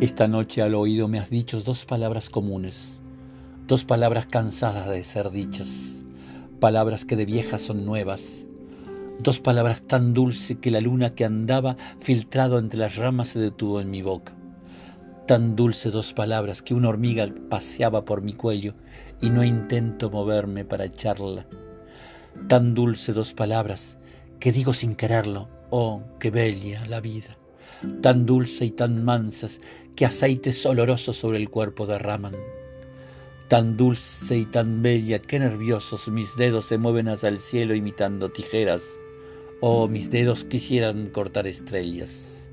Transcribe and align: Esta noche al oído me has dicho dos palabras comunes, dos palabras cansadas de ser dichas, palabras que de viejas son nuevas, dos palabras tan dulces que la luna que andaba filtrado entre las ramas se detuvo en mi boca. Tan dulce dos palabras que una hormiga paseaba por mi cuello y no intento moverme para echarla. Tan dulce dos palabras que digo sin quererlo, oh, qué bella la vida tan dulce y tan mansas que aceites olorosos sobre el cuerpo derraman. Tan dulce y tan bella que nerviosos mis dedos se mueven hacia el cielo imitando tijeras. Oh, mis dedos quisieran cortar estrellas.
Esta 0.00 0.28
noche 0.28 0.62
al 0.62 0.76
oído 0.76 1.08
me 1.08 1.18
has 1.18 1.28
dicho 1.28 1.60
dos 1.60 1.84
palabras 1.84 2.30
comunes, 2.30 3.00
dos 3.66 3.84
palabras 3.84 4.26
cansadas 4.26 4.88
de 4.88 5.02
ser 5.02 5.32
dichas, 5.32 6.04
palabras 6.60 7.04
que 7.04 7.16
de 7.16 7.24
viejas 7.24 7.62
son 7.62 7.84
nuevas, 7.84 8.46
dos 9.18 9.40
palabras 9.40 9.82
tan 9.82 10.14
dulces 10.14 10.58
que 10.60 10.70
la 10.70 10.80
luna 10.80 11.16
que 11.16 11.24
andaba 11.24 11.76
filtrado 11.98 12.60
entre 12.60 12.78
las 12.78 12.94
ramas 12.94 13.26
se 13.30 13.40
detuvo 13.40 13.80
en 13.80 13.90
mi 13.90 14.00
boca. 14.00 14.36
Tan 15.26 15.56
dulce 15.56 15.90
dos 15.90 16.12
palabras 16.12 16.62
que 16.62 16.74
una 16.74 16.90
hormiga 16.90 17.28
paseaba 17.50 18.04
por 18.04 18.22
mi 18.22 18.34
cuello 18.34 18.74
y 19.20 19.30
no 19.30 19.42
intento 19.42 20.10
moverme 20.10 20.64
para 20.64 20.84
echarla. 20.84 21.48
Tan 22.46 22.74
dulce 22.74 23.12
dos 23.12 23.34
palabras 23.34 23.98
que 24.38 24.52
digo 24.52 24.74
sin 24.74 24.94
quererlo, 24.94 25.48
oh, 25.70 26.02
qué 26.20 26.30
bella 26.30 26.86
la 26.86 27.00
vida 27.00 27.36
tan 28.02 28.26
dulce 28.26 28.64
y 28.64 28.70
tan 28.70 29.04
mansas 29.04 29.60
que 29.94 30.06
aceites 30.06 30.64
olorosos 30.66 31.16
sobre 31.16 31.38
el 31.38 31.50
cuerpo 31.50 31.86
derraman. 31.86 32.34
Tan 33.48 33.76
dulce 33.76 34.36
y 34.36 34.44
tan 34.44 34.82
bella 34.82 35.20
que 35.20 35.38
nerviosos 35.38 36.08
mis 36.08 36.36
dedos 36.36 36.66
se 36.66 36.78
mueven 36.78 37.08
hacia 37.08 37.28
el 37.28 37.40
cielo 37.40 37.74
imitando 37.74 38.30
tijeras. 38.30 38.82
Oh, 39.60 39.88
mis 39.88 40.10
dedos 40.10 40.44
quisieran 40.44 41.06
cortar 41.06 41.46
estrellas. 41.46 42.50